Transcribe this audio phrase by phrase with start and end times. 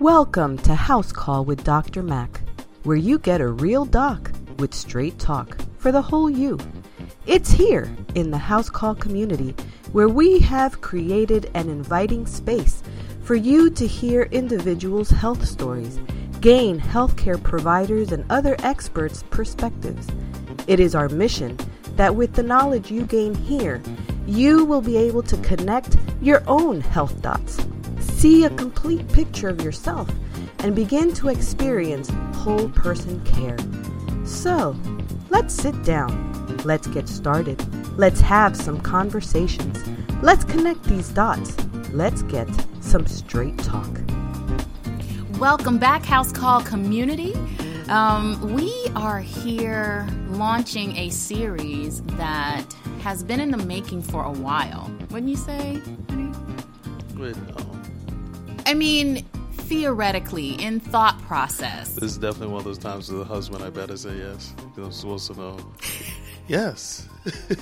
[0.00, 2.02] Welcome to House Call with Dr.
[2.02, 2.40] Mac,
[2.84, 6.58] where you get a real doc with straight talk for the whole you.
[7.26, 9.54] It's here in the House Call community
[9.92, 12.82] where we have created an inviting space
[13.24, 16.00] for you to hear individuals' health stories,
[16.40, 20.08] gain healthcare providers and other experts' perspectives.
[20.66, 21.58] It is our mission
[21.96, 23.82] that with the knowledge you gain here,
[24.26, 27.66] you will be able to connect your own health dots
[28.20, 30.06] see a complete picture of yourself
[30.58, 33.56] and begin to experience whole person care.
[34.26, 34.76] So,
[35.30, 36.58] let's sit down.
[36.66, 37.58] Let's get started.
[37.98, 39.82] Let's have some conversations.
[40.20, 41.56] Let's connect these dots.
[41.94, 42.46] Let's get
[42.82, 43.88] some straight talk.
[45.38, 47.32] Welcome back, House Call community.
[47.88, 52.66] Um, we are here launching a series that
[53.00, 54.90] has been in the making for a while.
[55.08, 55.80] Wouldn't you say?
[56.10, 56.30] honey?
[57.16, 57.69] Good.
[58.70, 61.92] I mean, theoretically, in thought process.
[61.96, 64.54] This is definitely one of those times as a husband, I better say yes.
[64.58, 65.58] Because I'm supposed to know.
[66.48, 67.08] Yes.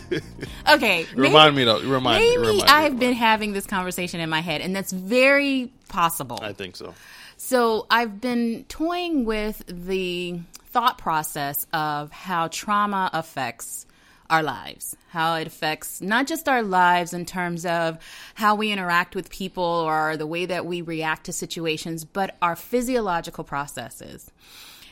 [0.72, 1.04] okay.
[1.14, 1.82] remind me though.
[1.82, 2.56] Remind maybe me.
[2.56, 3.00] Maybe I've me.
[3.00, 6.38] been having this conversation in my head, and that's very possible.
[6.40, 6.94] I think so.
[7.36, 13.84] So I've been toying with the thought process of how trauma affects
[14.30, 17.98] our lives, how it affects not just our lives in terms of
[18.34, 22.56] how we interact with people or the way that we react to situations, but our
[22.56, 24.30] physiological processes.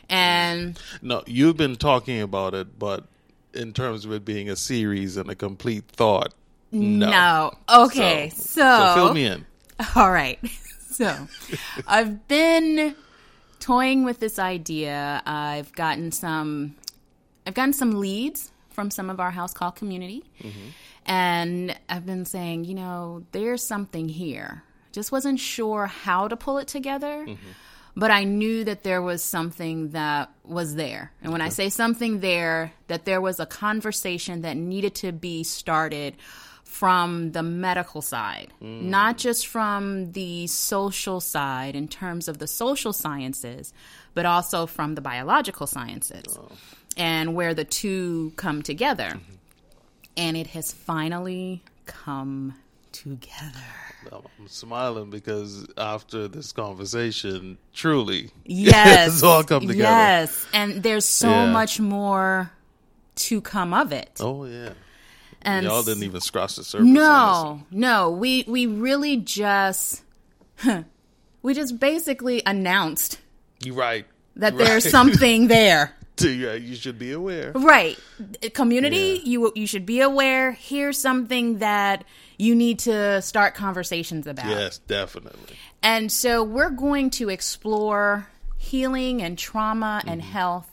[0.08, 3.04] And no, you've been talking about it, but
[3.52, 6.32] in terms of it being a series and a complete thought,
[6.72, 7.10] no.
[7.10, 7.52] no.
[7.84, 9.46] Okay, so, so, so fill me in.
[9.96, 10.38] All right.
[10.90, 11.28] So
[11.86, 12.94] I've been
[13.60, 15.22] toying with this idea.
[15.26, 16.76] I've gotten some
[17.46, 20.22] I've gotten some leads from some of our house call community.
[20.40, 20.68] Mm-hmm.
[21.06, 24.62] And I've been saying, you know, there's something here.
[24.92, 27.24] Just wasn't sure how to pull it together.
[27.26, 27.52] Mm-hmm.
[27.96, 31.10] But I knew that there was something that was there.
[31.22, 31.46] And when okay.
[31.46, 36.16] I say something there, that there was a conversation that needed to be started
[36.62, 38.82] from the medical side, mm.
[38.82, 43.72] not just from the social side in terms of the social sciences,
[44.12, 46.38] but also from the biological sciences.
[46.38, 46.50] Oh
[46.96, 49.08] and where the two come together.
[49.08, 49.32] Mm-hmm.
[50.16, 52.54] And it has finally come
[52.92, 53.60] together.
[54.10, 59.82] I'm smiling because after this conversation, truly, yes, it's all come together.
[59.82, 61.50] Yes, and there's so yeah.
[61.50, 62.50] much more
[63.16, 64.12] to come of it.
[64.20, 64.70] Oh yeah,
[65.42, 66.86] and y'all didn't even scratch the surface.
[66.86, 70.02] No, no, we we really just
[71.42, 73.18] we just basically announced.
[73.64, 74.06] You right
[74.36, 74.64] that right.
[74.64, 75.95] there's something there.
[76.20, 77.52] you should be aware.
[77.54, 77.98] Right.
[78.54, 79.30] Community, yeah.
[79.30, 80.52] you you should be aware.
[80.52, 82.04] Here's something that
[82.38, 84.46] you need to start conversations about.
[84.46, 85.56] Yes, definitely.
[85.82, 90.08] And so we're going to explore healing and trauma mm-hmm.
[90.08, 90.72] and health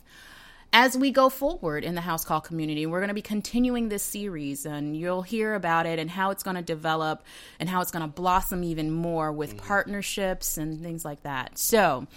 [0.71, 2.85] as we go forward in the house call community.
[2.85, 6.41] We're going to be continuing this series and you'll hear about it and how it's
[6.41, 7.23] going to develop
[7.59, 9.67] and how it's going to blossom even more with mm-hmm.
[9.67, 11.59] partnerships and things like that.
[11.59, 12.07] So,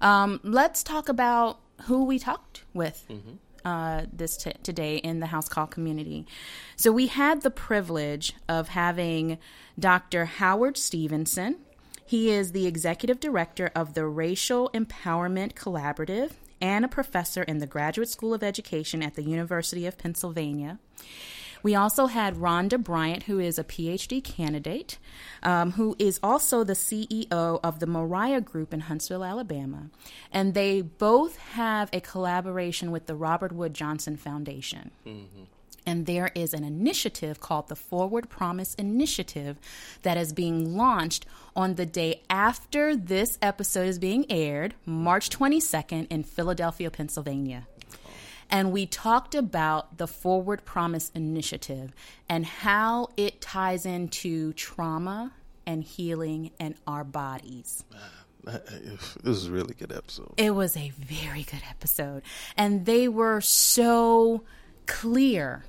[0.00, 3.04] um, let's talk about who we talked with.
[3.08, 3.32] Mm-hmm.
[3.64, 6.24] Uh, this t- today in the house call community.
[6.76, 9.36] So we had the privilege of having
[9.78, 10.24] Dr.
[10.26, 11.56] Howard Stevenson.
[12.06, 16.30] He is the executive director of the Racial Empowerment Collaborative
[16.60, 20.78] and a professor in the Graduate School of Education at the University of Pennsylvania.
[21.62, 24.98] We also had Rhonda Bryant, who is a PhD candidate,
[25.42, 29.90] um, who is also the CEO of the Moriah Group in Huntsville, Alabama.
[30.32, 34.90] And they both have a collaboration with the Robert Wood Johnson Foundation.
[35.06, 35.44] Mm-hmm.
[35.86, 39.56] And there is an initiative called the Forward Promise Initiative
[40.02, 41.24] that is being launched
[41.56, 47.66] on the day after this episode is being aired, March 22nd, in Philadelphia, Pennsylvania
[48.50, 51.92] and we talked about the Forward Promise Initiative
[52.28, 55.32] and how it ties into trauma
[55.66, 57.84] and healing and our bodies.
[59.22, 60.32] This is a really good episode.
[60.38, 62.22] It was a very good episode.
[62.56, 64.42] And they were so
[64.86, 65.64] clear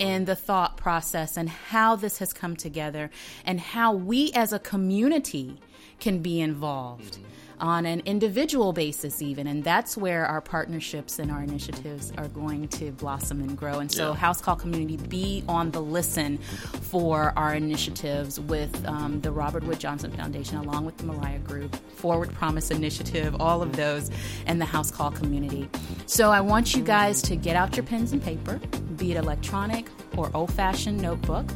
[0.00, 3.10] in the thought process and how this has come together
[3.44, 5.60] and how we as a community
[6.00, 7.18] can be involved.
[7.18, 9.46] Mm-hmm on an individual basis, even.
[9.46, 13.78] And that's where our partnerships and our initiatives are going to blossom and grow.
[13.78, 14.16] And so, yeah.
[14.16, 19.80] House Call Community, be on the listen for our initiatives with um, the Robert Wood
[19.80, 24.10] Johnson Foundation, along with the Moriah Group, Forward Promise Initiative, all of those,
[24.46, 25.68] and the House Call Community.
[26.06, 28.60] So, I want you guys to get out your pens and paper,
[28.96, 31.46] be it electronic or old fashioned notebook.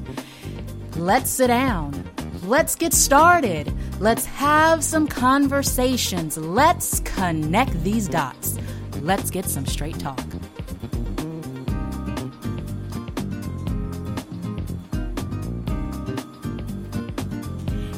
[0.96, 2.08] Let's sit down
[2.48, 3.72] Let's get started.
[4.00, 6.38] Let's have some conversations.
[6.38, 8.58] Let's connect these dots.
[9.02, 10.18] Let's get some straight talk.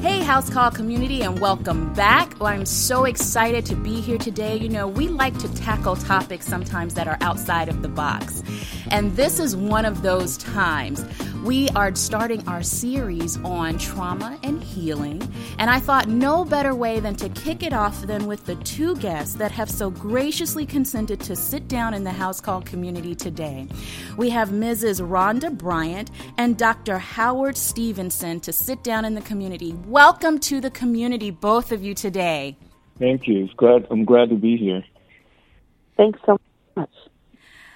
[0.01, 2.37] Hey, House Call community, and welcome back.
[2.39, 4.57] Well, I'm so excited to be here today.
[4.57, 8.41] You know, we like to tackle topics sometimes that are outside of the box,
[8.89, 11.05] and this is one of those times.
[11.43, 15.27] We are starting our series on trauma and healing,
[15.57, 18.95] and I thought no better way than to kick it off than with the two
[18.97, 23.67] guests that have so graciously consented to sit down in the House Call community today.
[24.17, 25.01] We have Mrs.
[25.01, 26.99] Rhonda Bryant and Dr.
[26.99, 29.73] Howard Stevenson to sit down in the community.
[29.87, 32.55] Welcome to the community, both of you today.
[32.99, 33.49] Thank you.
[33.57, 34.83] Glad I'm glad to be here.
[35.97, 36.37] Thanks so
[36.75, 36.93] much.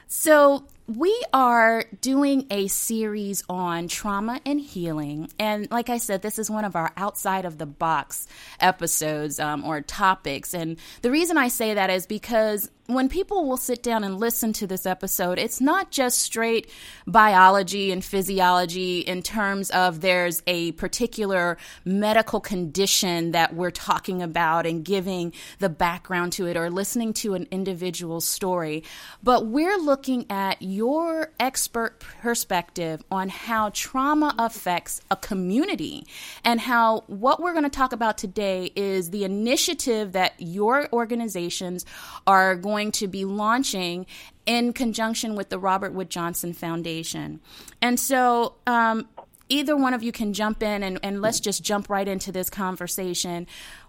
[0.05, 5.31] So, we are doing a series on trauma and healing.
[5.39, 8.27] And like I said, this is one of our outside of the box
[8.59, 10.53] episodes um, or topics.
[10.53, 14.53] And the reason I say that is because when people will sit down and listen
[14.53, 16.69] to this episode, it's not just straight
[17.07, 24.67] biology and physiology in terms of there's a particular medical condition that we're talking about
[24.67, 28.83] and giving the background to it or listening to an individual story,
[29.23, 36.05] but we're looking at your expert perspective on how trauma affects a community
[36.43, 41.83] and how what we're going to talk about today is the initiative that your organizations
[42.27, 44.05] are going to be launching
[44.45, 47.39] in conjunction with the Robert Wood Johnson Foundation.
[47.81, 49.07] And so, um,
[49.49, 52.49] either one of you can jump in and, and, let's just jump right into this
[52.49, 53.45] conversation.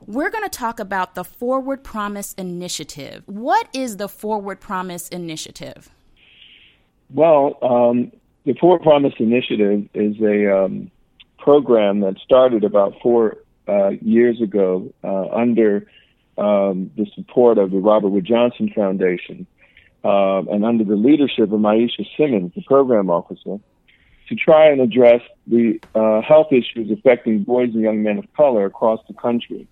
[0.06, 3.23] We're going to talk about the Forward Promise Initiative.
[3.27, 5.91] What is the Forward Promise Initiative?
[7.09, 8.12] Well, um,
[8.44, 10.91] the Forward Promise Initiative is a um,
[11.38, 13.38] program that started about four
[13.69, 15.87] uh, years ago uh, under
[16.38, 19.47] um, the support of the Robert Wood Johnson Foundation
[20.05, 23.59] uh, and under the leadership of Maisha Simmons, the program officer,
[24.29, 28.67] to try and address the uh, health issues affecting boys and young men of color
[28.67, 29.67] across the country.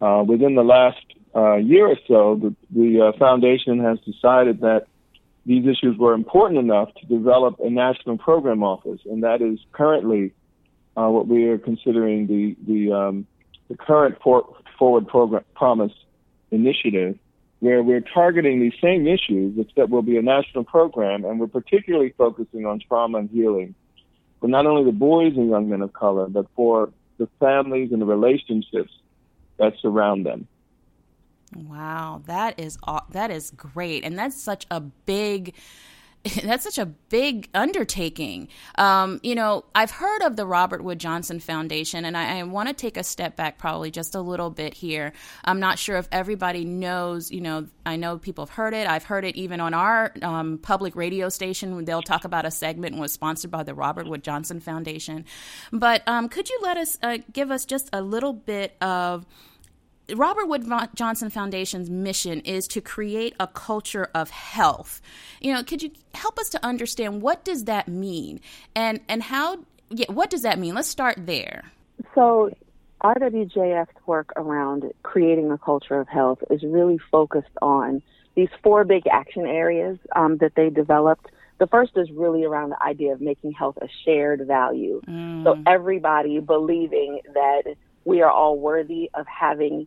[0.00, 1.04] Uh, within the last
[1.34, 4.86] uh, year or so, the, the uh, foundation has decided that
[5.46, 10.32] these issues were important enough to develop a national program office, and that is currently
[10.96, 13.26] uh, what we are considering the the, um,
[13.68, 15.92] the current for, forward program promise
[16.50, 17.18] initiative,
[17.60, 22.14] where we're targeting these same issues, except will be a national program, and we're particularly
[22.16, 23.74] focusing on trauma and healing
[24.40, 28.02] for not only the boys and young men of color, but for the families and
[28.02, 28.92] the relationships
[29.56, 30.46] that surround them.
[31.56, 32.76] Wow, that is
[33.10, 35.54] that is great, and that's such a big.
[36.42, 38.48] That's such a big undertaking.
[38.76, 42.68] Um, you know, I've heard of the Robert Wood Johnson Foundation, and I, I want
[42.68, 45.12] to take a step back, probably just a little bit here.
[45.44, 47.30] I'm not sure if everybody knows.
[47.30, 48.86] You know, I know people have heard it.
[48.86, 51.84] I've heard it even on our um, public radio station.
[51.84, 55.26] They'll talk about a segment was sponsored by the Robert Wood Johnson Foundation.
[55.72, 59.26] But um, could you let us uh, give us just a little bit of
[60.12, 65.00] Robert Wood Johnson Foundation's mission is to create a culture of health.
[65.40, 68.40] You know, could you help us to understand what does that mean,
[68.74, 69.64] and and how?
[69.90, 70.74] Yeah, what does that mean?
[70.74, 71.70] Let's start there.
[72.14, 72.50] So,
[73.02, 78.02] RWJF's work around creating a culture of health is really focused on
[78.34, 81.26] these four big action areas um, that they developed.
[81.58, 85.00] The first is really around the idea of making health a shared value.
[85.06, 85.44] Mm.
[85.44, 89.86] So everybody believing that we are all worthy of having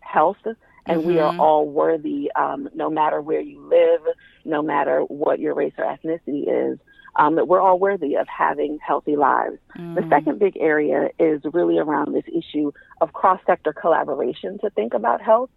[0.00, 0.38] health
[0.86, 1.08] and mm-hmm.
[1.08, 1.40] we are mm-hmm.
[1.40, 4.00] all worthy um, no matter where you live,
[4.44, 6.78] no matter what your race or ethnicity is.
[7.16, 9.58] Um, that we're all worthy of having healthy lives.
[9.76, 9.96] Mm.
[9.96, 14.94] The second big area is really around this issue of cross sector collaboration to think
[14.94, 15.50] about health.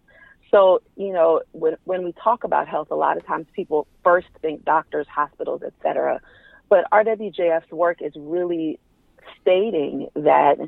[0.50, 4.26] So, you know, when, when we talk about health, a lot of times people first
[4.42, 6.20] think doctors, hospitals, et cetera.
[6.68, 8.80] But RWJF's work is really
[9.40, 10.58] stating that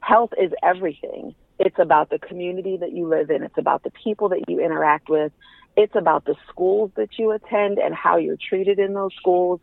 [0.00, 1.36] health is everything.
[1.58, 3.42] It's about the community that you live in.
[3.42, 5.32] It's about the people that you interact with.
[5.76, 9.60] It's about the schools that you attend and how you're treated in those schools.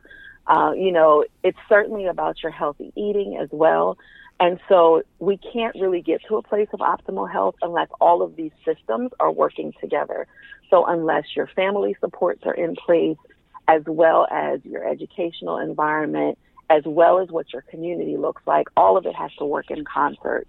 [0.47, 3.97] Uh, you know, it's certainly about your healthy eating as well.
[4.39, 8.35] And so we can't really get to a place of optimal health unless all of
[8.35, 10.25] these systems are working together.
[10.69, 13.17] So unless your family supports are in place,
[13.67, 18.97] as well as your educational environment, as well as what your community looks like, all
[18.97, 20.47] of it has to work in concert.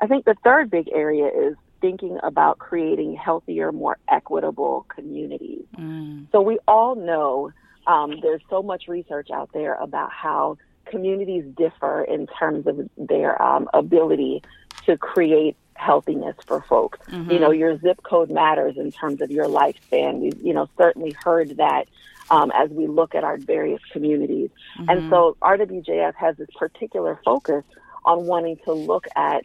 [0.00, 5.64] I think the third big area is thinking about creating healthier, more equitable communities.
[5.76, 6.26] Mm.
[6.32, 7.52] So we all know
[7.86, 13.40] um, there's so much research out there about how communities differ in terms of their
[13.42, 14.42] um, ability
[14.86, 16.98] to create healthiness for folks.
[17.08, 17.30] Mm-hmm.
[17.30, 20.20] You know, your zip code matters in terms of your lifespan.
[20.20, 21.88] We've, you know, certainly heard that
[22.30, 24.50] um, as we look at our various communities.
[24.78, 24.88] Mm-hmm.
[24.88, 27.64] And so RWJF has this particular focus
[28.04, 29.44] on wanting to look at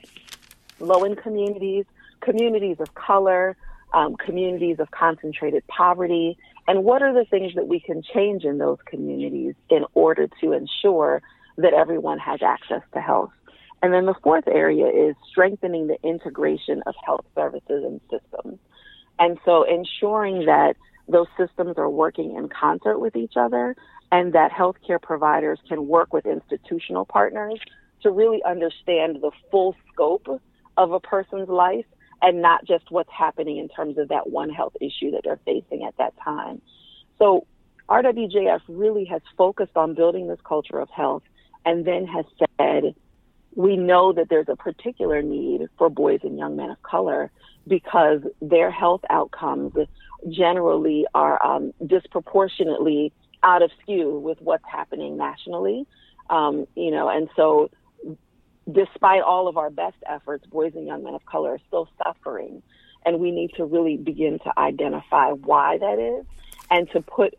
[0.80, 1.86] low income communities,
[2.22, 3.56] communities of color,
[3.94, 8.58] um, communities of concentrated poverty, and what are the things that we can change in
[8.58, 11.22] those communities in order to ensure
[11.58, 13.32] that everyone has access to health.
[13.82, 18.60] And then the fourth area is strengthening the integration of health services and systems.
[19.18, 20.76] And so ensuring that
[21.08, 23.76] those systems are working in concert with each other
[24.12, 27.60] and that healthcare providers can work with institutional partners
[28.04, 30.42] to really understand the full scope
[30.80, 31.86] of a person's life
[32.22, 35.84] and not just what's happening in terms of that one health issue that they're facing
[35.84, 36.62] at that time.
[37.18, 37.46] So
[37.90, 41.24] RWJF really has focused on building this culture of health
[41.66, 42.26] and then has
[42.58, 42.96] said,
[43.56, 47.30] we know that there's a particular need for boys and young men of color
[47.68, 49.74] because their health outcomes
[50.30, 53.12] generally are um, disproportionately
[53.44, 55.86] out of skew with what's happening nationally.
[56.30, 57.70] Um, you know, and so
[58.72, 62.62] despite all of our best efforts, boys and young men of color are still suffering.
[63.06, 66.26] And we need to really begin to identify why that is
[66.70, 67.36] and to put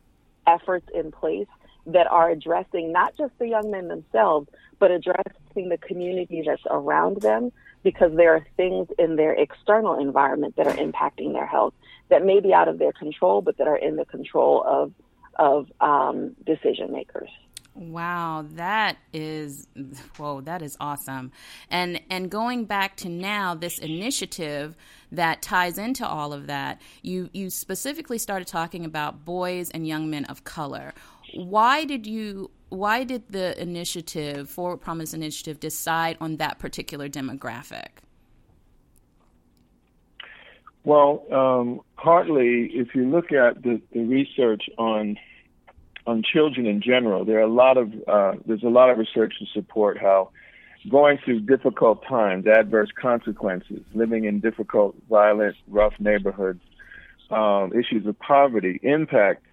[0.46, 1.46] efforts in place
[1.86, 7.20] that are addressing not just the young men themselves, but addressing the community that's around
[7.20, 11.74] them because there are things in their external environment that are impacting their health
[12.08, 14.92] that may be out of their control, but that are in the control of
[15.38, 17.30] of um, decision makers.
[17.74, 19.68] Wow, that is
[20.16, 21.30] whoa, that is awesome.
[21.70, 24.76] And and going back to now this initiative
[25.12, 30.10] that ties into all of that, you you specifically started talking about boys and young
[30.10, 30.92] men of color.
[31.34, 37.88] Why did you why did the initiative, Forward Promise Initiative, decide on that particular demographic?
[40.84, 45.16] Well, um, partly, if you look at the, the research on
[46.10, 49.34] on children in general, there are a lot of uh, there's a lot of research
[49.38, 50.30] to support how
[50.90, 56.60] going through difficult times, adverse consequences, living in difficult, violent, rough neighborhoods,
[57.30, 59.46] um, issues of poverty impact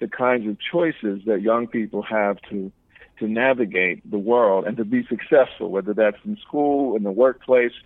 [0.00, 2.72] the kinds of choices that young people have to
[3.20, 7.76] to navigate the world and to be successful, whether that's in school, in the workplace,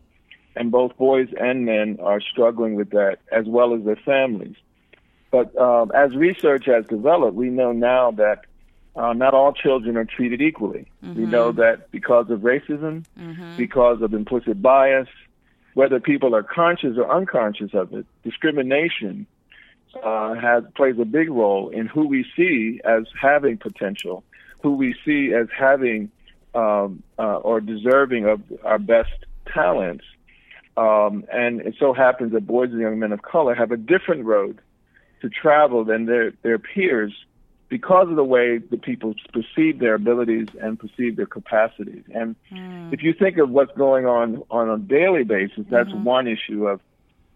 [0.57, 4.57] and both boys and men are struggling with that as well as their families.
[5.35, 8.45] But um, as research has developed, we know now that
[8.95, 10.87] uh, not all children are treated equally.
[11.03, 11.21] Mm-hmm.
[11.21, 13.57] We know that because of racism, mm-hmm.
[13.57, 15.09] because of implicit bias,
[15.75, 19.26] whether people are conscious or unconscious of it, discrimination
[20.05, 24.23] uh, has plays a big role in who we see as having potential,
[24.62, 26.12] who we see as having
[26.55, 29.11] um, uh, or deserving of our best
[29.53, 30.05] talents.
[30.76, 34.26] Um, and it so happens that boys and young men of color have a different
[34.26, 34.61] road
[35.25, 37.12] to travel than their, their peers
[37.71, 42.04] because of the way the people perceive their abilities and perceive their capacities.
[42.14, 42.93] And mm.
[42.93, 46.04] if you think of what's going on on a daily basis, that's mm-hmm.
[46.04, 46.81] one issue of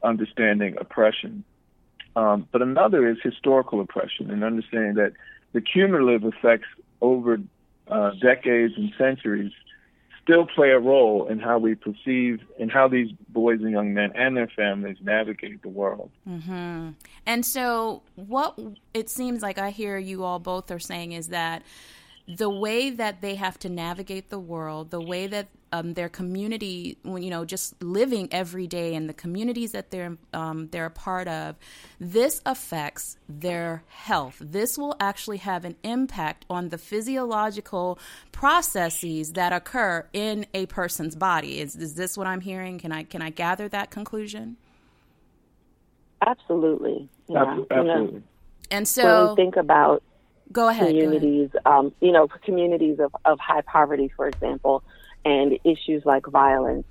[0.02, 1.44] understanding oppression.
[2.14, 5.14] Um, but another is historical oppression and understanding that
[5.54, 6.68] the cumulative effects
[7.00, 7.38] over
[7.88, 9.52] uh, decades and centuries
[10.28, 14.12] still play a role in how we perceive and how these boys and young men
[14.14, 16.10] and their families navigate the world.
[16.28, 16.90] Mm-hmm.
[17.24, 18.58] And so, what
[18.92, 21.62] it seems like I hear you all both are saying is that
[22.28, 26.98] the way that they have to navigate the world, the way that um, their community,
[27.02, 31.26] you know, just living every day in the communities that they're um, they're a part
[31.26, 31.56] of,
[31.98, 34.36] this affects their health.
[34.40, 37.98] This will actually have an impact on the physiological
[38.30, 41.60] processes that occur in a person's body.
[41.60, 42.78] Is is this what I'm hearing?
[42.78, 44.58] Can I can I gather that conclusion?
[46.26, 47.08] Absolutely.
[47.26, 47.42] Yeah.
[47.42, 47.76] Absolutely.
[47.76, 48.22] You know,
[48.70, 50.02] and so when we think about
[50.52, 51.78] go ahead communities, go ahead.
[51.78, 54.82] Um, you know, communities of, of high poverty, for example
[55.24, 56.86] and issues like violence.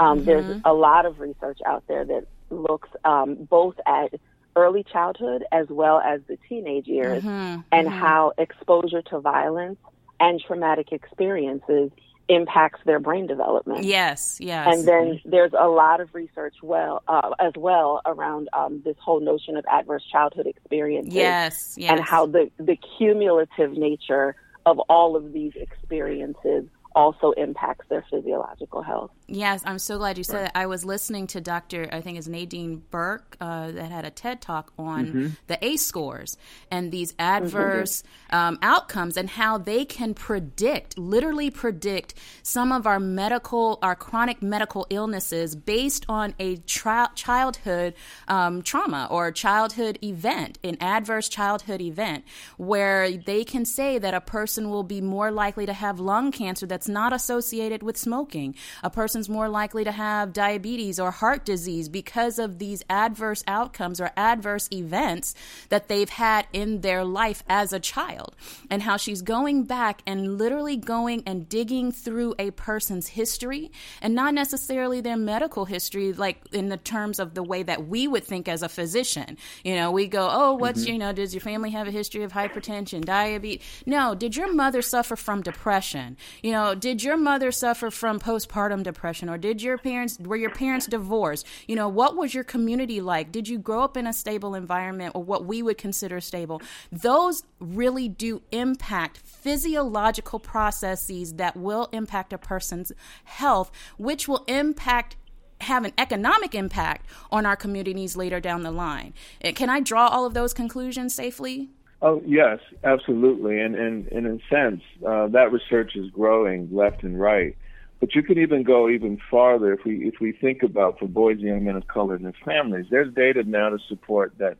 [0.00, 0.24] Um, mm-hmm.
[0.24, 4.14] There's a lot of research out there that looks um, both at
[4.56, 7.60] early childhood as well as the teenage years mm-hmm.
[7.70, 7.98] and mm-hmm.
[7.98, 9.78] how exposure to violence
[10.20, 11.90] and traumatic experiences
[12.28, 13.84] impacts their brain development.
[13.84, 14.66] Yes, yes.
[14.70, 19.20] And then there's a lot of research well uh, as well around um, this whole
[19.20, 21.14] notion of adverse childhood experiences.
[21.14, 21.90] Yes, yes.
[21.90, 28.82] And how the the cumulative nature of all of these experiences also impacts their physiological
[28.82, 29.10] health.
[29.30, 30.42] Yes, I'm so glad you said right.
[30.54, 30.56] that.
[30.56, 31.86] I was listening to Dr.
[31.92, 35.26] I think it's Nadine Burke uh, that had a TED talk on mm-hmm.
[35.48, 36.38] the ACE scores
[36.70, 38.36] and these adverse mm-hmm.
[38.36, 44.40] um, outcomes and how they can predict, literally predict, some of our medical, our chronic
[44.40, 47.92] medical illnesses based on a childhood
[48.28, 52.24] um, trauma or childhood event, an adverse childhood event,
[52.56, 56.64] where they can say that a person will be more likely to have lung cancer
[56.64, 58.54] that's not associated with smoking.
[58.82, 63.42] A person person's more likely to have diabetes or heart disease because of these adverse
[63.48, 65.34] outcomes or adverse events
[65.70, 68.36] that they've had in their life as a child.
[68.70, 74.14] And how she's going back and literally going and digging through a person's history and
[74.14, 78.24] not necessarily their medical history, like in the terms of the way that we would
[78.24, 79.36] think as a physician.
[79.64, 80.92] You know, we go, oh, what's, mm-hmm.
[80.92, 83.66] you know, does your family have a history of hypertension, diabetes?
[83.84, 86.16] No, did your mother suffer from depression?
[86.40, 89.07] You know, did your mother suffer from postpartum depression?
[89.08, 93.00] Depression or did your parents were your parents divorced you know what was your community
[93.00, 96.60] like did you grow up in a stable environment or what we would consider stable
[96.92, 102.92] those really do impact physiological processes that will impact a person's
[103.24, 105.16] health which will impact
[105.62, 109.12] have an economic impact on our communities later down the line.
[109.56, 111.68] Can I draw all of those conclusions safely?
[112.00, 117.02] Oh yes, absolutely, and and, and in a sense, uh, that research is growing left
[117.02, 117.56] and right.
[118.00, 121.38] But you can even go even farther if we if we think about for boys
[121.38, 122.86] young men of color and their families.
[122.90, 124.56] There's data now to support that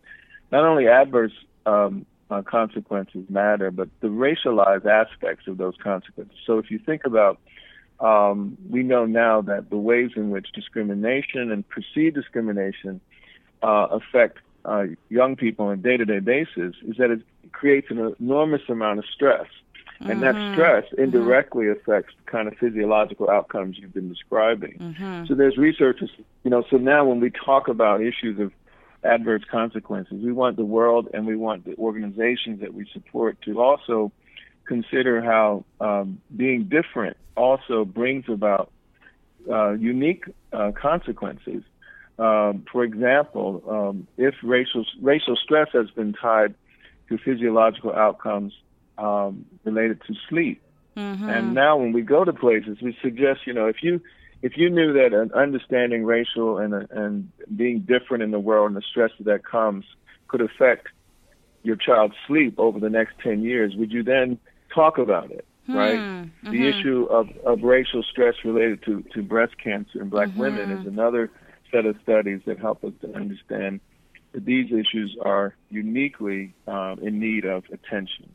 [0.50, 1.32] not only adverse
[1.66, 6.36] um, uh, consequences matter, but the racialized aspects of those consequences.
[6.46, 7.38] So if you think about,
[8.00, 13.00] um, we know now that the ways in which discrimination and perceived discrimination
[13.62, 18.62] uh, affect uh, young people on a day-to-day basis is that it creates an enormous
[18.68, 19.46] amount of stress
[20.00, 20.20] and mm-hmm.
[20.20, 21.02] that stress mm-hmm.
[21.02, 21.80] indirectly mm-hmm.
[21.80, 24.78] affects the kind of physiological outcomes you've been describing.
[24.78, 25.26] Mm-hmm.
[25.26, 26.00] So there's research,
[26.44, 28.52] you know, so now when we talk about issues of
[29.02, 33.60] adverse consequences, we want the world and we want the organizations that we support to
[33.60, 34.12] also
[34.66, 38.70] consider how um, being different also brings about
[39.50, 41.62] uh, unique uh, consequences.
[42.18, 46.54] Um, for example, um, if racial racial stress has been tied
[47.08, 48.52] to physiological outcomes
[48.98, 50.62] um, related to sleep.
[50.96, 51.28] Mm-hmm.
[51.28, 54.00] And now when we go to places, we suggest, you know, if you
[54.40, 58.76] if you knew that an understanding racial and and being different in the world and
[58.76, 59.84] the stress that comes
[60.26, 60.88] could affect
[61.62, 64.38] your child's sleep over the next 10 years, would you then
[64.74, 65.44] talk about it?
[65.68, 65.98] Right?
[65.98, 66.50] Mm-hmm.
[66.50, 70.40] The issue of, of racial stress related to, to breast cancer in black mm-hmm.
[70.40, 71.30] women is another
[71.70, 73.80] set of studies that help us to understand
[74.32, 78.30] that these issues are uniquely um, in need of attention.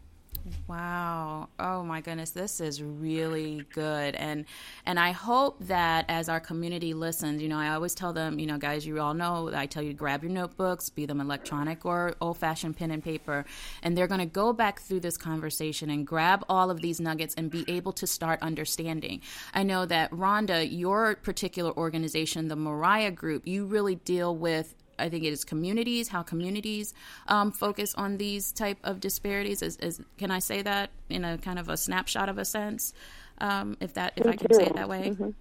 [0.67, 1.47] Wow.
[1.58, 4.15] Oh my goodness, this is really good.
[4.15, 4.43] And
[4.86, 8.45] and I hope that as our community listens, you know, I always tell them, you
[8.45, 12.15] know, guys, you all know I tell you grab your notebooks, be them electronic or
[12.19, 13.45] old-fashioned pen and paper,
[13.84, 17.34] and they're going to go back through this conversation and grab all of these nuggets
[17.36, 19.21] and be able to start understanding.
[19.53, 25.09] I know that Rhonda, your particular organization, the Moriah Group, you really deal with I
[25.09, 26.93] think it is communities, how communities
[27.27, 29.61] um, focus on these type of disparities.
[29.61, 32.93] Is, is, can I say that in a kind of a snapshot of a sense,
[33.39, 35.09] um, if that if I can say it that way?
[35.09, 35.31] Mm-hmm.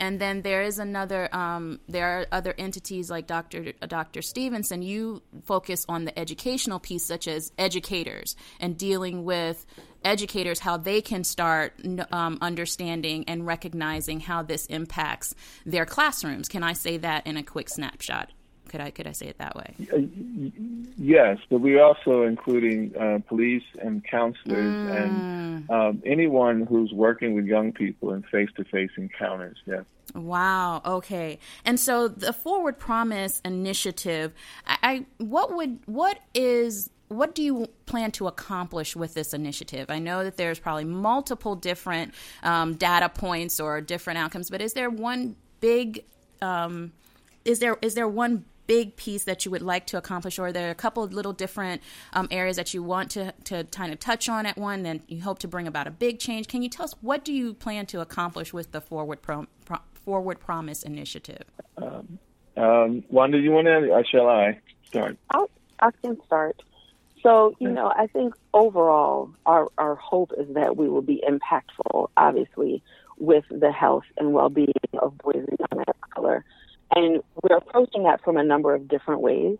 [0.00, 1.34] And then there is another.
[1.34, 3.72] Um, there are other entities like Dr.
[3.72, 4.22] Dr.
[4.22, 4.82] Stevenson.
[4.82, 9.66] You focus on the educational piece, such as educators and dealing with
[10.04, 11.72] educators how they can start
[12.12, 15.34] um, understanding and recognizing how this impacts
[15.66, 16.48] their classrooms.
[16.48, 18.30] Can I say that in a quick snapshot?
[18.68, 19.74] Could I could I say it that way?
[19.92, 19.98] Uh,
[20.96, 25.02] yes, but we're also including uh, police and counselors mm.
[25.02, 29.56] and um, anyone who's working with young people in face-to-face encounters.
[29.66, 29.84] Yes.
[30.14, 30.82] Wow.
[30.84, 31.38] Okay.
[31.64, 34.32] And so the Forward Promise initiative,
[34.66, 39.86] I, I what would what is what do you plan to accomplish with this initiative?
[39.88, 44.74] I know that there's probably multiple different um, data points or different outcomes, but is
[44.74, 46.04] there one big
[46.42, 46.92] um,
[47.44, 50.68] is there is there one big piece that you would like to accomplish, or there
[50.68, 53.98] are a couple of little different um, areas that you want to, to kind of
[53.98, 56.46] touch on at one, then you hope to bring about a big change.
[56.46, 59.78] Can you tell us what do you plan to accomplish with the Forward Pro, Pro,
[59.94, 61.44] Forward Promise initiative?
[61.78, 62.18] Um,
[62.56, 65.16] um, Wanda, do you want to, or shall I start?
[65.30, 65.50] I'll,
[65.80, 66.62] I can start.
[67.22, 72.08] So, you know, I think overall, our, our hope is that we will be impactful,
[72.16, 72.82] obviously,
[73.18, 76.44] with the health and well being of boys and young men of color.
[76.98, 79.56] And we're approaching that from a number of different ways.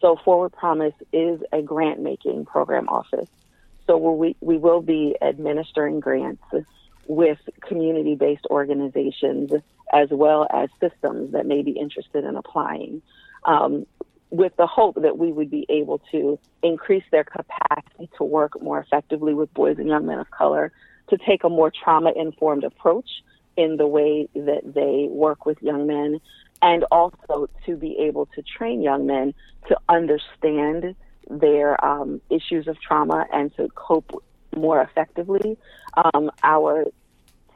[0.00, 3.28] So Forward Promise is a grant making program office.
[3.86, 6.42] So we, we will be administering grants.
[7.06, 9.52] with community based organizations
[9.92, 13.02] as well as systems that may be interested in applying.
[13.44, 13.86] Um,
[14.30, 18.78] with the hope that we would be able to increase their capacity to work more
[18.78, 20.72] effectively with boys and young men of color,
[21.08, 23.10] to take a more trauma informed approach
[23.56, 26.20] in the way that they work with young men,
[26.62, 29.34] and also to be able to train young men
[29.68, 30.94] to understand
[31.28, 34.22] their um, issues of trauma and to cope
[34.56, 35.56] more effectively.
[35.96, 36.86] Um, our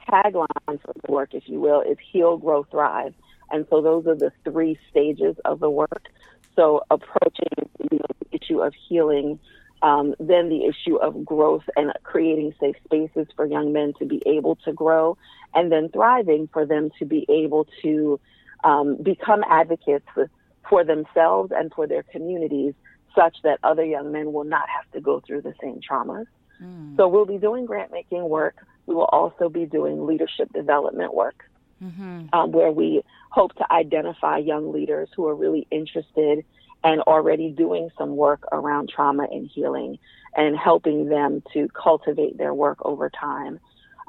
[0.08, 3.14] tagline for the work, if you will, is heal, grow, thrive.
[3.50, 6.08] And so those are the three stages of the work.
[6.56, 9.38] So approaching you know, the issue of healing,
[9.82, 14.22] um, then the issue of growth and creating safe spaces for young men to be
[14.24, 15.18] able to grow,
[15.52, 18.18] and then thriving for them to be able to
[18.64, 20.28] um, become advocates for,
[20.68, 22.74] for themselves and for their communities,
[23.14, 26.26] such that other young men will not have to go through the same traumas.
[26.62, 26.96] Mm.
[26.96, 28.56] So we'll be doing grant making work.
[28.86, 31.44] We will also be doing leadership development work,
[31.82, 32.26] mm-hmm.
[32.32, 36.44] um, where we hope to identify young leaders who are really interested
[36.82, 39.98] and already doing some work around trauma and healing
[40.36, 43.58] and helping them to cultivate their work over time.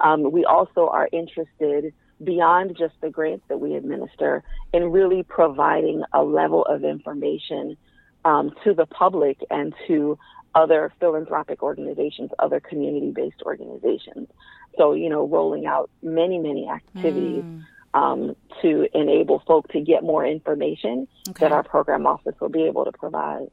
[0.03, 6.03] Um, we also are interested beyond just the grants that we administer in really providing
[6.13, 7.77] a level of information
[8.23, 10.17] um, to the public and to
[10.55, 14.29] other philanthropic organizations, other community based organizations.
[14.77, 17.63] So, you know, rolling out many, many activities mm.
[17.93, 21.45] um, to enable folk to get more information okay.
[21.45, 23.47] that our program office will be able to provide.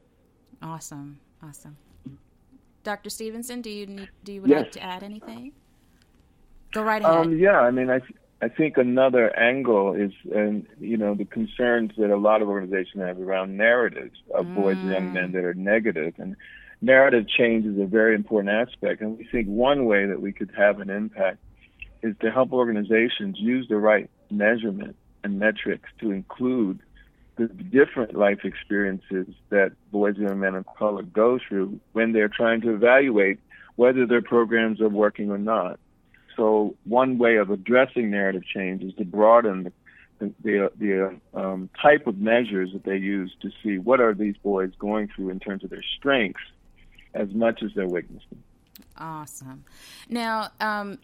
[0.63, 1.19] Awesome.
[1.43, 1.77] Awesome.
[2.85, 3.11] Dr.
[3.11, 4.63] Stevenson, do you need, do you would yes.
[4.63, 5.53] like to add anything?
[6.73, 7.15] Go right ahead.
[7.15, 8.01] Um, yeah, I mean, I
[8.43, 13.01] I think another angle is, and you know, the concerns that a lot of organizations
[13.05, 14.55] have around narratives of mm.
[14.57, 16.35] boys and young men that are negative, and
[16.81, 19.01] narrative change is a very important aspect.
[19.01, 21.39] And we think one way that we could have an impact
[22.03, 26.81] is to help organizations use the right measurement and metrics to include
[27.37, 32.29] the different life experiences that boys and young men of color go through when they're
[32.29, 33.39] trying to evaluate
[33.77, 35.79] whether their programs are working or not.
[36.37, 39.73] So one way of addressing narrative change is to broaden the
[40.45, 44.71] the, the, um, type of measures that they use to see what are these boys
[44.79, 46.41] going through in terms of their strengths
[47.13, 48.39] as much as their weaknesses.
[48.99, 49.65] Awesome.
[50.09, 50.99] Now, um,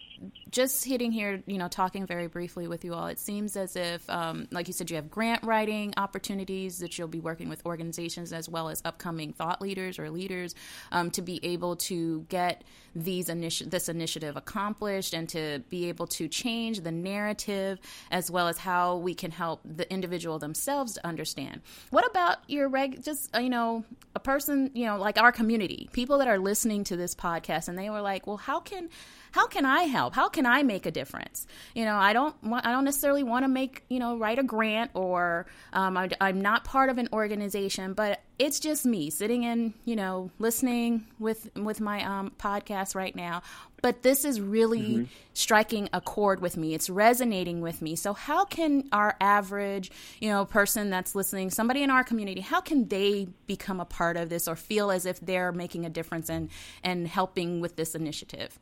[0.51, 4.07] just hitting here, you know, talking very briefly with you all, it seems as if,
[4.09, 8.31] um, like you said, you have grant writing opportunities that you'll be working with organizations
[8.31, 10.53] as well as upcoming thought leaders or leaders
[10.91, 12.63] um, to be able to get
[12.95, 17.79] these initi- this initiative accomplished and to be able to change the narrative
[18.11, 21.61] as well as how we can help the individual themselves to understand.
[21.91, 23.03] What about your reg?
[23.03, 23.83] Just uh, you know,
[24.15, 27.78] a person, you know, like our community, people that are listening to this podcast and
[27.79, 28.89] they were like, well, how can
[29.31, 30.15] how can I help?
[30.15, 31.45] How can I make a difference?
[31.75, 34.43] You know, I don't want, I don't necessarily want to make, you know, write a
[34.43, 39.43] grant or um, I, I'm not part of an organization, but it's just me sitting
[39.43, 43.43] in, you know, listening with with my um, podcast right now.
[43.81, 45.03] But this is really mm-hmm.
[45.33, 46.73] striking a chord with me.
[46.73, 47.95] It's resonating with me.
[47.95, 52.61] So how can our average, you know, person that's listening, somebody in our community, how
[52.61, 56.29] can they become a part of this or feel as if they're making a difference
[56.29, 56.49] and
[56.83, 58.59] and helping with this initiative?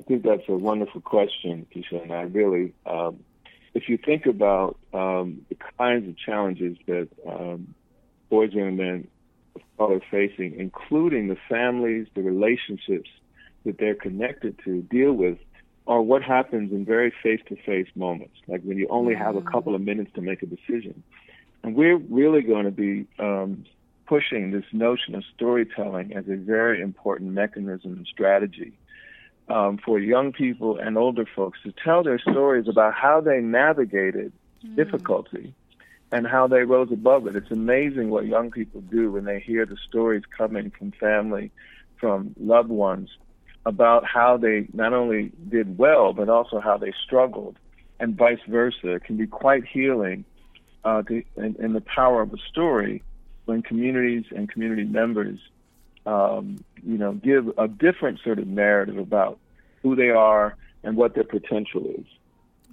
[0.00, 3.20] I think that's a wonderful question, Keisha, and I really, um,
[3.72, 7.74] if you think about um, the kinds of challenges that um,
[8.28, 9.06] boys and men
[9.90, 13.10] are facing, including the families, the relationships
[13.64, 15.38] that they're connected to, deal with,
[15.86, 19.50] are what happens in very face-to-face moments, like when you only have a mm.
[19.50, 21.02] couple of minutes to make a decision.
[21.62, 23.64] And we're really going to be um,
[24.06, 28.72] pushing this notion of storytelling as a very important mechanism and strategy
[29.48, 34.32] um, for young people and older folks to tell their stories about how they navigated
[34.64, 34.76] mm.
[34.76, 35.54] difficulty
[36.12, 37.34] and how they rose above it.
[37.34, 41.50] It's amazing what young people do when they hear the stories coming from family,
[41.98, 43.08] from loved ones,
[43.64, 47.58] about how they not only did well, but also how they struggled,
[47.98, 48.94] and vice versa.
[48.94, 50.24] It can be quite healing
[50.84, 53.02] uh, to, in, in the power of a story
[53.46, 55.38] when communities and community members
[56.06, 59.38] um, you know, give a different sort of narrative about
[59.82, 62.06] who they are and what their potential is.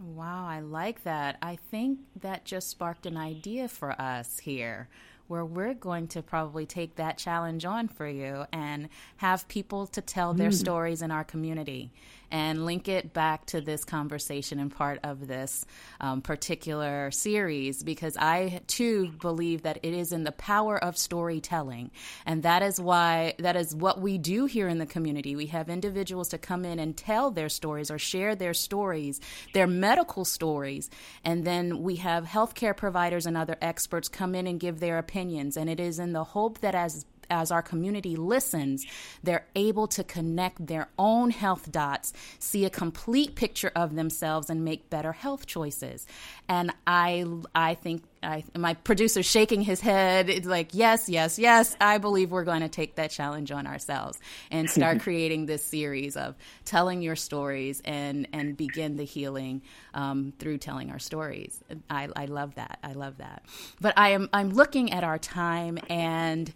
[0.01, 1.37] Wow, I like that.
[1.41, 4.87] I think that just sparked an idea for us here.
[5.27, 10.01] where we're going to probably take that challenge on for you and have people to
[10.01, 10.55] tell their mm.
[10.55, 11.91] stories in our community
[12.31, 15.65] and link it back to this conversation and part of this
[15.99, 21.91] um, particular series because I too believe that it is in the power of storytelling.
[22.25, 25.35] And that is why, that is what we do here in the community.
[25.35, 29.19] We have individuals to come in and tell their stories or share their stories,
[29.53, 30.89] their medical stories.
[31.23, 35.57] And then we have healthcare providers and other experts come in and give their opinions.
[35.57, 38.85] And it is in the hope that as as our community listens,
[39.23, 44.65] they're able to connect their own health dots, see a complete picture of themselves, and
[44.65, 46.05] make better health choices.
[46.47, 50.29] And I, I think I, my producer shaking his head.
[50.29, 51.75] It's like, yes, yes, yes.
[51.79, 54.19] I believe we're going to take that challenge on ourselves
[54.51, 59.61] and start creating this series of telling your stories and and begin the healing
[59.93, 61.61] um, through telling our stories.
[61.89, 62.79] I, I love that.
[62.83, 63.43] I love that.
[63.79, 66.53] But I am I'm looking at our time and.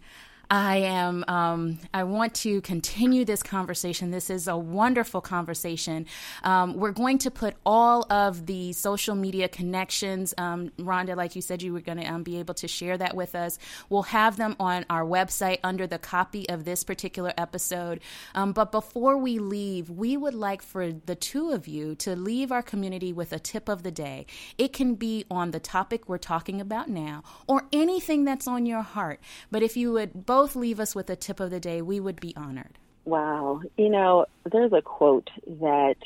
[0.54, 1.24] I am.
[1.26, 4.12] Um, I want to continue this conversation.
[4.12, 6.06] This is a wonderful conversation.
[6.44, 10.32] Um, we're going to put all of the social media connections.
[10.38, 13.16] Um, Rhonda, like you said, you were going to um, be able to share that
[13.16, 13.58] with us.
[13.88, 17.98] We'll have them on our website under the copy of this particular episode.
[18.36, 22.52] Um, but before we leave, we would like for the two of you to leave
[22.52, 24.24] our community with a tip of the day.
[24.56, 28.82] It can be on the topic we're talking about now, or anything that's on your
[28.82, 29.18] heart.
[29.50, 32.20] But if you would both leave us with a tip of the day, we would
[32.20, 32.78] be honored.
[33.06, 33.62] Wow.
[33.78, 35.96] You know, there's a quote that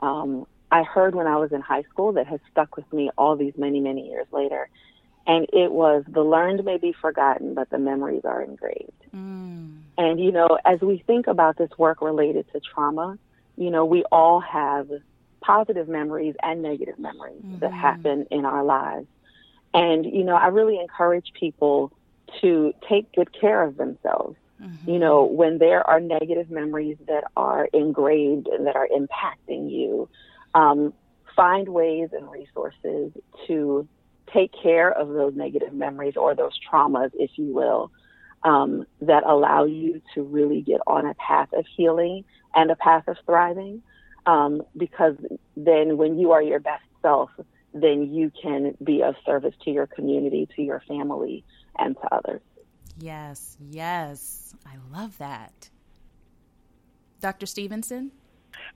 [0.00, 3.36] um, I heard when I was in high school that has stuck with me all
[3.36, 4.70] these many, many years later.
[5.26, 9.02] And it was the learned may be forgotten, but the memories are engraved.
[9.14, 9.80] Mm.
[9.98, 13.18] And, you know, as we think about this work related to trauma,
[13.58, 14.88] you know, we all have
[15.42, 17.58] positive memories and negative memories mm-hmm.
[17.58, 19.06] that happen in our lives.
[19.74, 21.92] And, you know, I really encourage people
[22.40, 24.36] to take good care of themselves.
[24.62, 24.90] Mm-hmm.
[24.90, 30.08] You know, when there are negative memories that are engraved and that are impacting you,
[30.54, 30.94] um,
[31.34, 33.12] find ways and resources
[33.46, 33.86] to
[34.32, 37.90] take care of those negative memories or those traumas, if you will,
[38.42, 43.06] um, that allow you to really get on a path of healing and a path
[43.08, 43.82] of thriving.
[44.24, 45.16] Um, because
[45.56, 47.30] then when you are your best self,
[47.72, 51.44] then you can be of service to your community, to your family,
[51.78, 52.40] and to others.
[52.98, 54.54] Yes, yes.
[54.64, 55.70] I love that.
[57.20, 57.46] Dr.
[57.46, 58.12] Stevenson?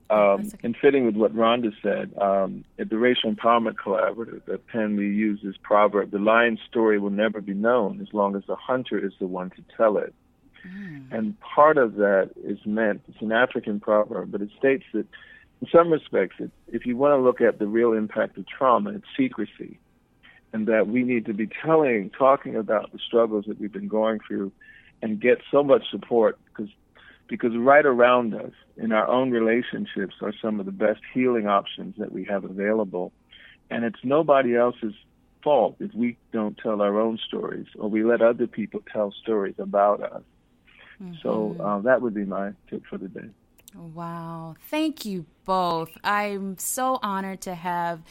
[0.09, 4.95] Um, in fitting with what Rhonda said, um, at the Racial Empowerment Collaborative at Penn,
[4.95, 8.55] we use this proverb the lion's story will never be known as long as the
[8.55, 10.13] hunter is the one to tell it.
[10.67, 11.11] Mm.
[11.11, 15.07] And part of that is meant, it's an African proverb, but it states that
[15.61, 18.91] in some respects, it, if you want to look at the real impact of trauma,
[18.91, 19.79] it's secrecy
[20.53, 24.19] and that we need to be telling, talking about the struggles that we've been going
[24.27, 24.51] through,
[25.01, 26.71] and get so much support because
[27.27, 31.95] because right around us in our own relationships are some of the best healing options
[31.97, 33.13] that we have available,
[33.69, 34.93] and it's nobody else's
[35.43, 39.55] fault if we don't tell our own stories or we let other people tell stories
[39.57, 40.21] about us.
[41.01, 41.13] Mm-hmm.
[41.23, 43.29] So uh, that would be my tip for the day.
[43.75, 44.55] Wow.
[44.69, 45.97] Thank you both.
[46.03, 48.01] I'm so honored to have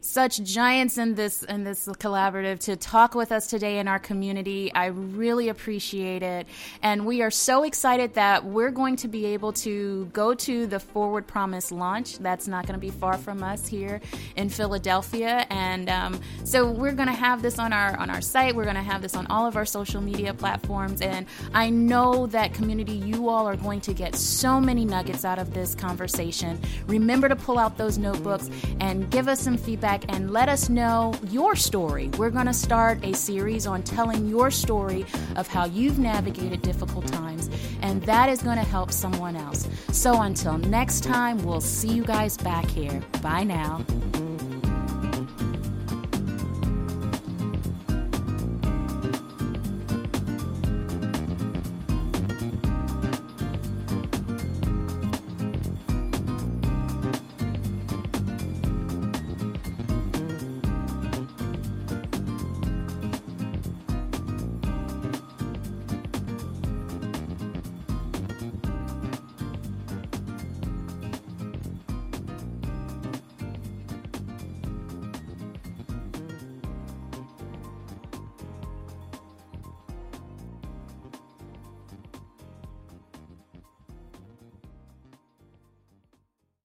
[0.00, 4.72] such giants in this in this collaborative to talk with us today in our community.
[4.72, 6.46] I really appreciate it,
[6.82, 10.78] and we are so excited that we're going to be able to go to the
[10.78, 12.18] Forward Promise launch.
[12.18, 14.00] That's not going to be far from us here
[14.36, 18.54] in Philadelphia, and um, so we're going to have this on our on our site.
[18.54, 22.26] We're going to have this on all of our social media platforms, and I know
[22.28, 26.60] that community, you all are going to get so many nuggets out of this conversation.
[26.86, 30.68] Remember to pull out those notebooks and give us some feedback feedback and let us
[30.68, 32.10] know your story.
[32.18, 37.06] We're going to start a series on telling your story of how you've navigated difficult
[37.06, 37.48] times,
[37.82, 39.68] and that is going to help someone else.
[39.92, 43.00] So until next time, we'll see you guys back here.
[43.22, 43.84] Bye now.